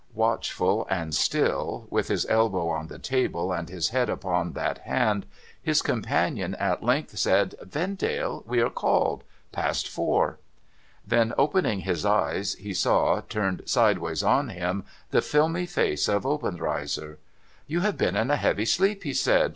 Watchful 0.15 0.87
and 0.89 1.13
still, 1.13 1.85
with 1.91 2.07
his 2.07 2.25
elbow 2.25 2.69
on 2.69 2.87
the 2.87 2.97
table, 2.97 3.53
and 3.53 3.69
his 3.69 3.89
head 3.89 4.09
upon 4.09 4.53
that 4.53 4.79
hand, 4.79 5.27
his 5.61 5.83
companion 5.83 6.55
at 6.55 6.81
length 6.81 7.15
said:' 7.19 7.53
Vendale! 7.71 8.43
We 8.47 8.61
are 8.63 8.71
called. 8.71 9.23
Past 9.51 9.87
Four 9.87 10.39
•'Then, 11.07 11.35
opening 11.37 11.81
his 11.81 12.03
eyes, 12.03 12.55
he 12.55 12.73
saw, 12.73 13.21
turned 13.29 13.61
sideways 13.69 14.23
on 14.23 14.49
him, 14.49 14.85
the 15.11 15.21
filmy 15.21 15.67
face 15.67 16.07
of 16.07 16.23
Obenreizer. 16.25 17.19
* 17.41 17.67
You 17.67 17.81
have 17.81 17.95
been 17.99 18.15
in 18.15 18.31
a 18.31 18.37
heavy 18.37 18.65
sleep,' 18.65 19.03
he 19.03 19.13
said. 19.13 19.49